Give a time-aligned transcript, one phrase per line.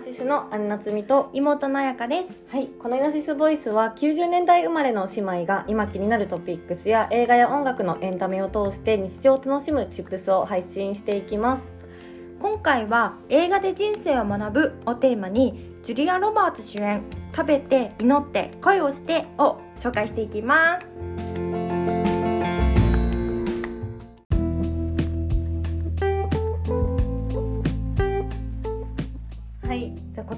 [0.00, 2.40] ナシスのアンナツミと妹のやかです。
[2.48, 2.68] はい。
[2.68, 11.74] このイノシスボイスは90年代生まれの姉妹が今気になるトピックスや映画や音楽のエンタメを通して日常を楽しむチップスを配信していきます。
[12.40, 17.02] 今回は映画で人生を学ぶをテーマにジュリア・ロバーツ主演
[17.36, 21.29] 食べて祈って恋をしてを紹介していきます。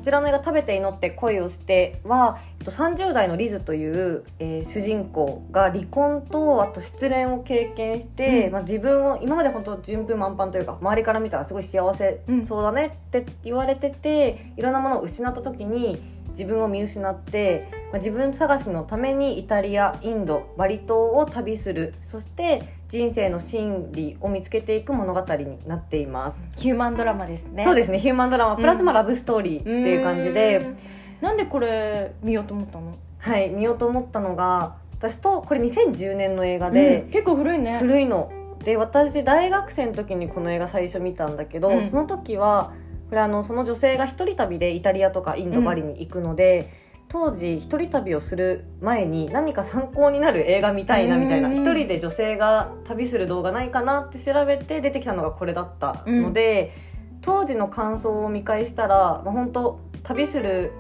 [0.03, 8.53] ちらの映画「食べて祈って恋をしては」えっと30代のリズという、えー主人公が離婚とあと失恋を経験して、うん。
[8.53, 12.47] まあ、自分を今まで本当順風満帆というか周りから見たらすごい幸せうん。
[12.47, 21.95] そうだねって言われてていろんなものを失った時に自分を見失って、まあ、自分探しのためにイタリアインドバリ島を旅する。
[22.11, 26.43] そして人生の真理を見つけていく物語になっています。
[26.57, 27.65] ヒューマンドラマですね。
[27.65, 27.99] そうですね。
[27.99, 30.77] ヒューマンドラマプラスまラブストーリーっていう感じで、うん。
[31.21, 32.97] なんでこれ見ようと思ったの？
[33.19, 37.79] はい見ようと思ったのが私とこれ2010年の映画でうん、結構古いね。
[37.79, 38.33] 古いの。
[38.65, 41.91] で私大学生の時にこの映画最初見たんだけど、うん。
[41.91, 42.73] その時は
[43.11, 46.71] これあのその女性が一人旅でイタリアとかインドうんバリに行くので、
[47.09, 51.55] 当時一人旅をする前に何か参考になる映画見たいなみたいなうん。
[51.55, 56.73] 一人で女性が旅する動画ないかなって調べて出てきたのがこれだったので、
[57.21, 60.73] 当時の感想を見返したら、まあ、本当旅する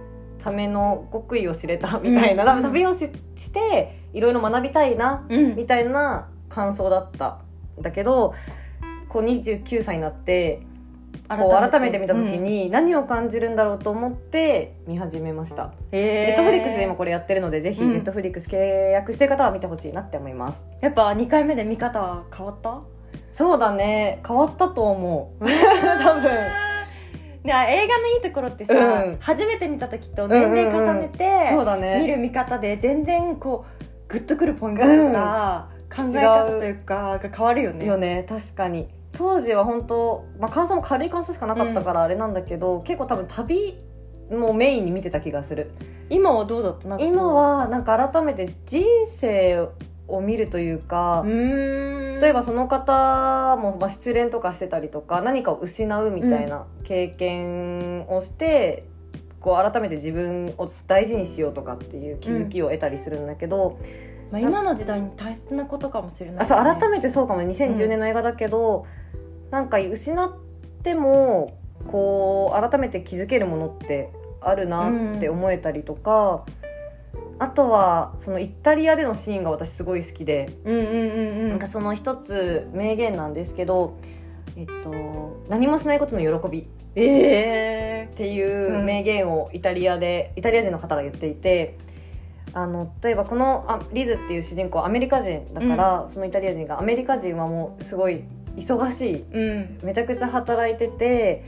[0.42, 2.62] ための極意を知れたみたいな、うん。
[2.62, 7.40] 旅をししていろいろ学びたいなうんみたいな感想だった
[7.78, 8.34] んだけど
[9.08, 10.62] こう29歳になって
[11.28, 11.98] こう改めて。
[11.98, 12.44] 見た時うん。
[12.44, 16.26] に何を感じるんだろうと思って見始めました、えー。
[16.28, 17.92] ネットフリックスで今これやってるのでぜひうん。
[17.92, 20.62] ネットフリックス契約してる方は見てほしいなって思います。
[20.80, 22.80] やっぱ2回目で見方は変わった？
[23.32, 24.20] そうだね。
[24.26, 25.44] 変わったと思う。
[25.46, 26.30] 多分。
[27.44, 28.76] ね、映画のいいところってさ、う
[29.10, 29.16] ん。
[29.18, 31.98] 初めて見た時と年齢重ねて、そうだね。
[32.00, 37.84] 見る見方で全然こうグッとくるポイントとか、考え方というかが変わるよね。
[37.84, 38.24] よね。
[38.28, 43.78] 確かに当時は本当、まあ、感想も軽い感想しかなかったからあれなんだけど、結構多分旅
[44.30, 45.70] もメインに見てた気がする。
[46.08, 46.98] 今はどうだった？
[46.98, 49.68] 今はなんか改めて人生
[50.08, 58.84] を見るというか例えばその方もまあ失恋とかしてたりとか何かを失うみたいな経験をして、
[59.40, 63.78] こう改めて自分を大事にしようとかっていう気づきを得たりするんだけど、
[64.32, 67.42] まあ、今の時代に大切なことかもしれない、あそう改めめてそうかも。
[67.42, 68.86] 2010年の映画だけど、
[69.50, 70.32] なんか失っ
[70.82, 71.58] ても
[71.90, 74.10] こう改めて気づけるものって
[74.40, 76.44] あるなって思えたりとか、
[77.38, 81.48] あとはそのイタリアでのシーンが私すごい好きで、うんうんうんうん。
[81.50, 83.98] なんかその一つ名言なんですけど、
[84.56, 86.64] えっと、何もしないことの喜びっ
[86.94, 91.78] ええていう名言をイタリアで、イタリア人の方が言っていて
[92.54, 98.24] あの例えばこのあリズっていう主人公はアメリカ人だから、そのイタリア人がアメリカ人はもうすごい
[98.56, 99.24] 忙しい。
[99.32, 99.78] うん。
[99.82, 101.44] めちゃくちゃ働いてて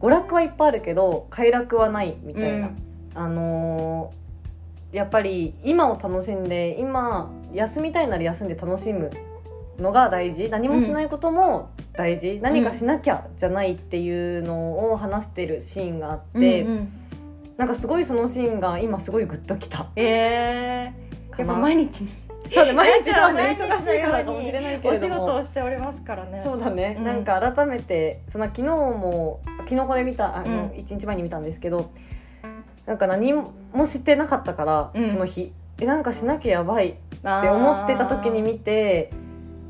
[0.00, 2.76] 娯楽はいっぱいあるけど快楽はないみたいな、うん。
[3.14, 4.20] あのー
[4.92, 9.10] やっぱり今を楽しんで今休みたいなら休んで楽しむ
[9.78, 10.48] のが大事。
[10.50, 16.92] 何もしないことも大事、何かしなきゃじゃないっていうのを話してるシーンがあって、うんうん
[17.60, 19.86] なんかすごいそのシーンが今すごいグッときた。
[19.94, 21.44] ええかな。
[21.44, 22.08] やっぱ毎日に。
[22.50, 25.14] そうね毎日そうね 忙しいからかもしれないけおれども。
[25.14, 26.40] 仕事をしておりますからね。
[26.42, 27.04] そうだね、うん。
[27.04, 30.78] なんか改めてその昨日も昨日これ見たあの、うん。
[30.78, 31.90] 一日前に見たんですけど
[32.86, 33.52] なんか何も
[33.84, 35.10] してなかったから、うん。
[35.10, 35.52] その日。
[35.78, 39.10] えなんかしなきゃやばいって思ってた時に見て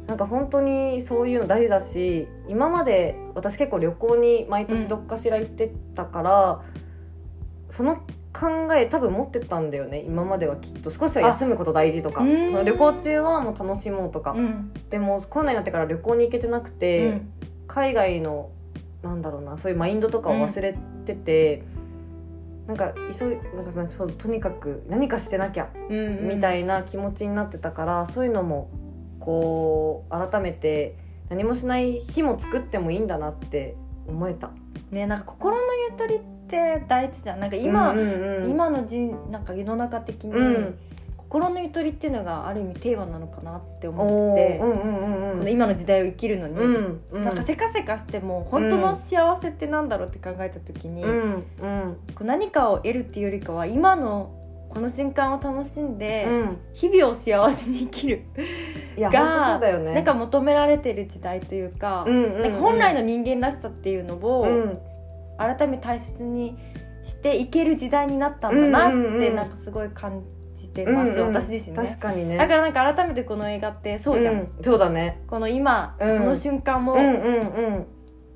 [0.07, 6.61] なんか本当にそういうの大事だし今まで私結構旅行に毎年どっかしら行ってたから、
[7.71, 7.97] その
[8.33, 10.05] 考え多分持ってたんだよね。
[10.07, 10.91] 今まではきっと。
[10.91, 12.21] 少しは休むこと大事とか。
[12.21, 14.73] その旅行中はもう楽しもうとか、うん。
[14.91, 17.29] でもコロナになってから旅行に行けてなくて、うん。
[17.67, 18.51] 海外の
[19.03, 19.59] なんだろうな。
[19.59, 21.65] そういうマインドとかを忘れてて、
[22.67, 23.39] なんか急い
[23.97, 28.71] そうとにかく何かしてなきゃうんみたいな気持ちになってたから、そういうのも
[29.19, 30.97] こう改めて
[31.29, 33.75] 何もしない日も作ってもいいんだなって
[34.07, 34.51] 思えた。
[34.93, 36.40] ねなんか心のゆとりって
[36.89, 37.41] 大事じゃん。
[37.41, 40.79] なんか今、うんうんうん、今のじなんか世の中的に、うん。
[41.31, 47.25] 心のゆとりっていうのがある意味テーマなのかなって思おってて、ーうんうんうん今の時代を生きるのに、うんうん。
[47.25, 51.97] なんかせかせかしても本当の幸せってなんだろうって考えた時に、うんうん。
[52.15, 54.33] こう何かを得るっていうよりかは今の
[54.71, 56.57] この瞬間を楽しんで、うん。
[56.73, 58.25] 日々を幸せに生きる。
[58.99, 59.95] がね。
[59.95, 62.43] なんか求められてる時代というか,、うんうんうん。
[62.43, 64.79] なんか本来の人間らしさっていうのを、うん
[65.41, 66.57] 改めて大切に
[67.03, 69.35] していける時代になったんだなってうんうんうん。
[69.35, 70.23] なんかすごい感
[70.55, 71.35] じてます、うんうん。
[71.35, 71.85] 私自身ね。
[71.85, 72.37] 確かにね。
[72.37, 74.49] だからなんか改めてこの映画ってそうじゃん、ん。
[74.63, 75.23] そうだね。
[75.27, 76.17] この今、うん。
[76.17, 77.87] その瞬間もうんうん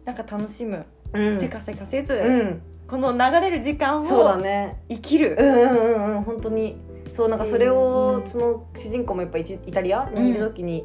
[0.05, 1.29] なんか楽しむ、うん。
[1.29, 2.63] うんせかせかせず、うん。
[2.89, 4.83] この流れる時間そうだをね。
[4.89, 6.23] 生きる、うんうんうんうん。
[6.23, 6.81] 本当に。
[7.13, 10.85] そうなんかそれを、うんその主人公もやっぱイイタリアにいる時に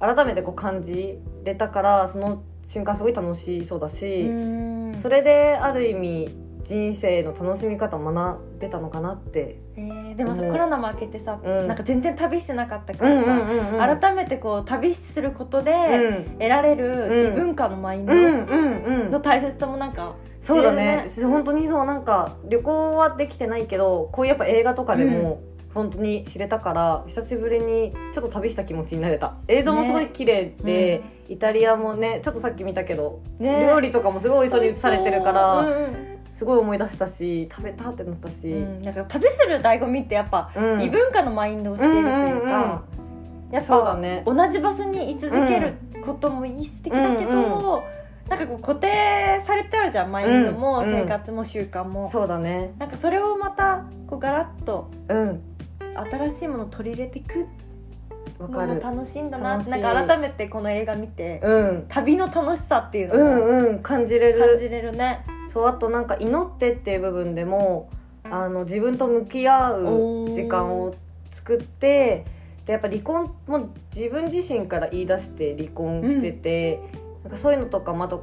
[0.00, 4.67] 改めてこう感じれたからその瞬間すごい楽しそうだし、うん
[4.98, 9.58] それである意味人生の楽しみ方を学べたのかなって。
[9.76, 10.50] えーでもさ、うん。
[10.50, 11.68] コロナも明けてさ、うん。
[11.68, 16.24] なんか全然旅してなかったからさ、改めてこう旅することでうん。
[16.38, 18.20] 得られる文化のマインドうん。
[18.20, 21.06] うんうんの大切さもなんかそうだね。
[21.16, 25.40] る本当にそうなんか旅行はできてないけどこうやっぱ映画とかでも
[25.78, 29.34] 本当に知れたから、久しぶりにちょっと旅した気持ちになれた。
[29.46, 33.66] 映像もすごい綺麗で、イタリアもねちょっとさっき見たけど、ね。
[33.66, 38.82] 料理とかもすごい美味しそうにされてるから、うんすごい思い出したし食べたってなったし、うん。
[38.82, 40.82] なんか旅する醍醐味ってやっぱうん。
[40.82, 42.84] 異文化のマインドを知れるというか、
[43.50, 44.22] やっぱ、そうだね。
[44.24, 47.98] 同じ場所に居続けることもいい素敵だけど、うん
[48.28, 50.84] なんかこう固定されちゃうじゃんマインドもうん。
[50.84, 52.72] 生活も習慣も、そうだね。
[52.78, 55.42] なんかそれをまたこうガラッとうん
[56.04, 57.46] 新しいものを取り入れていく
[58.38, 59.80] わか楽しいんだなない。
[59.80, 61.86] んか改めてこの映画見て、うん。
[61.88, 64.38] 旅の楽しさっていううのもんうん感じれる。
[64.38, 67.90] 感じれるね、そうあとなんか祈ってっていう部分でも
[68.24, 69.84] あの自分と向き合う
[70.32, 70.94] 時間を
[71.32, 72.26] 作って
[72.66, 76.80] でやっぱ離婚も自分自身から言い出して離婚してて、
[77.24, 78.18] なんかそういうのとかまた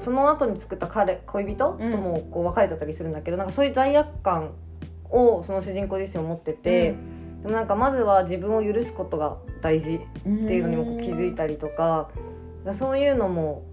[0.00, 4.52] その後に作った彼恋人ともこう別れちゃったりするんだけど、なんかそういう罪悪感
[5.10, 6.94] をその主人公自身を持ってて、
[7.42, 12.10] でもなんかまずは自分を許すことが大事うんっていうのにも気づいたりとか
[12.78, 13.64] そういうのも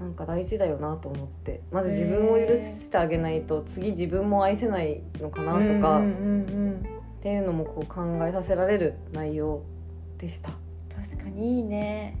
[0.00, 6.86] なんか大事だよなと思ってまず自分を許してあげないと次自分も愛せないのかなとか、っうん
[7.22, 9.62] ていうのもこう考えさせられる内容
[10.16, 10.50] でした。
[10.94, 12.20] 確かにいいね。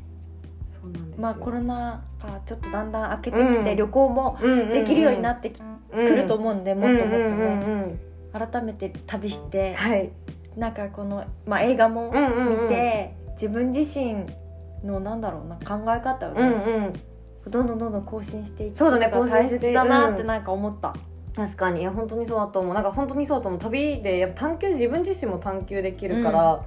[0.66, 1.22] そうなんですよ。
[1.22, 3.76] まあコロナがちょっとだんだん明けてきて、うん。
[3.76, 4.38] 旅行も
[4.72, 7.98] できるようになってき、くると思うんで、もっともっとね、
[8.32, 10.10] 改めて旅して、はい
[10.56, 12.62] なんかこの、まあ、映画もうんうんうん。
[12.62, 14.24] 見て、自分自身
[14.82, 16.92] のなんだろうな考え方をね、うんうん。
[17.50, 20.26] どんどんどんどん更新していくそうだねことが大切だなってうん。
[20.26, 20.94] なんか思った、
[21.36, 21.82] 確かに。
[21.82, 22.74] いや本当にそうだと思う。
[22.74, 23.60] なんか本当にそうだと思う。
[23.60, 26.64] 旅でやっぱ探求自分自身も探求できるから、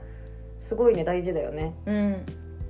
[0.61, 1.73] すごいね大事だよね。
[1.85, 2.25] うん。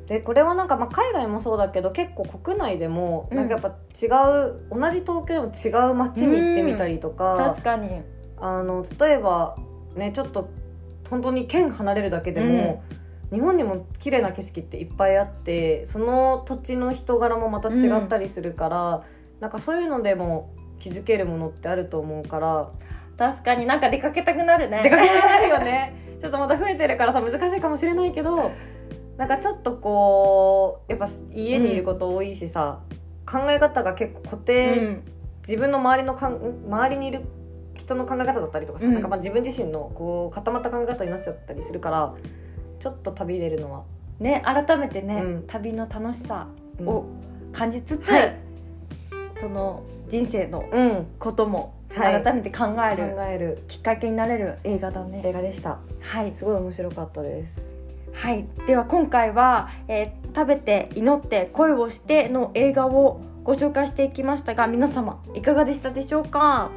[0.07, 3.37] でこれはなんかまあ海外もそうだけど結構国内でもうん。
[3.37, 4.07] なんかやっぱ違
[4.47, 8.01] う、同じ東京でも違う街に行ってみたりとか確、かに。
[8.41, 9.57] あの例えば
[9.95, 10.49] ねちょっと
[11.09, 12.83] 本当に県離れるだけでも、
[13.31, 19.03] 日本にも綺麗な景色っていっぱいあってその土地の人柄もまた違ったりするから、
[19.39, 22.71] なんかそういうのでも気づけるものってあると思うから。
[23.17, 24.81] 確かになんか出かけたくなるね。
[24.81, 25.93] 出かけたくなるよね。
[26.21, 28.51] ちょっとまた増えてるからさ難しいかもしれないけど
[29.17, 32.79] なんかちょっとこうやっぱ家にいること多いしさ、
[33.29, 35.03] 考え方が結構固う定、ん。
[35.45, 36.35] 自分の周りのかん
[36.67, 37.25] 周りにいる
[37.89, 38.93] 人の考え方だったりとかさ、うん。
[38.93, 42.13] なんかまあ自分自身のこう固まった考え方になっちゃったりするから
[42.79, 43.83] ちょっと旅出るのは、
[44.19, 45.43] ね改めてね、うん。
[45.47, 46.47] 旅の楽しさ
[46.79, 46.87] うん。
[46.87, 47.05] を
[47.51, 48.35] 感じつつ、はい。
[49.39, 52.23] その人生のうん、こともはい。
[52.23, 53.63] 改めて考える考える。
[53.67, 55.21] きっかけになれる映画だね。
[55.25, 55.79] 映画でした。
[56.01, 57.67] はい、すごい面白かったです。
[58.13, 66.69] はい、では今回は、えー食べて祈って恋をして」の映画をご紹介していきましたが皆様いかがでしたでしょうか？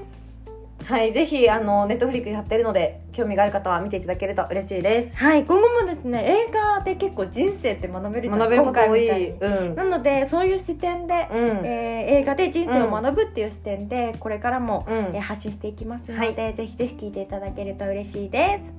[0.85, 5.17] はいぜひあのネットフリックスやってるので興味がある方は見ていただけると嬉しいです。
[5.17, 9.31] はい今後もですね映画で結構人生って学べる学べること多い。
[9.31, 9.75] うん。
[9.75, 11.67] なのでそういう視点で、うん。
[11.67, 14.95] えー映画で人生を学ぶっていう視点でこれからも、うん。
[15.15, 18.75] えー発信していきますので、ぜひぜひ聞いていただけると嬉しいです。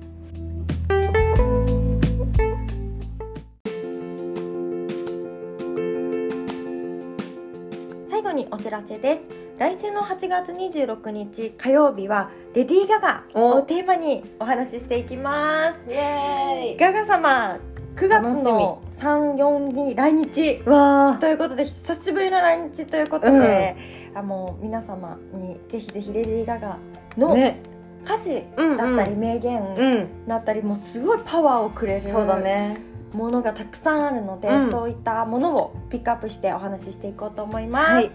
[8.10, 15.88] 最後にお知らせです来週の8月26日火曜日はレディー・ガガをテーマにお話ししていきます。
[15.88, 16.76] イエーイ。
[16.76, 17.60] ガガ様
[17.94, 20.60] 9月の34に来日。
[20.66, 23.76] わということで久しぶりの来日ということで、
[24.16, 26.78] あもう皆様にぜひぜひレディー・ガガ
[27.16, 27.62] のね。
[28.04, 32.78] 歌詞うんだったり名言うんだったりもうすごいパワーをくれるそうだね。
[33.12, 34.70] ものがたくさんあるので、うん。
[34.72, 37.92] そういったものをピックアップしてお話ししていこうと思います。
[37.92, 38.10] はい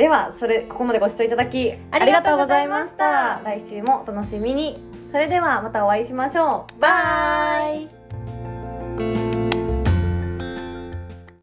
[0.00, 3.42] ではそれここまでご視聴いただきありがとうございました。
[3.44, 4.82] 来週もお楽しみに。
[5.10, 6.80] それではまたお会いしましょう。
[6.80, 7.86] バイ。
[8.96, 9.29] バイ